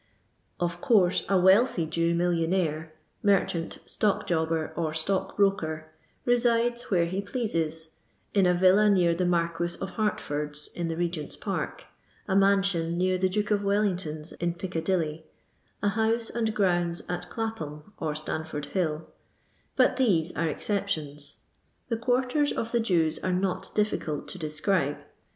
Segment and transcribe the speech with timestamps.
[0.59, 2.91] Of course a wealthy Jew millionaire—
[3.23, 5.91] ^mer chant, stock jobber, or stock broker—
[6.25, 7.97] resides where he plsascs—
[8.33, 11.81] in a villa near the Marquis of Hert ford'a in the Eegent's pnrk,
[12.27, 15.27] a mansion near the Duke of ^VelUngtoB*s in Piccadilly,
[15.83, 19.05] a house and grounds at Clapham or Stamford hill;
[19.75, 21.37] but these are exceptions.
[21.89, 24.97] The quarters of the Jews are not dif ficult to describe.